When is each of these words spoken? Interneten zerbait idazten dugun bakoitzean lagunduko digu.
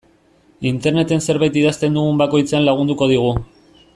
Interneten 0.69 1.23
zerbait 1.25 1.59
idazten 1.61 1.99
dugun 1.99 2.19
bakoitzean 2.23 2.67
lagunduko 2.71 3.13
digu. 3.15 3.33